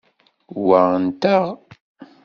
[0.67, 1.45] Wa nteɣ.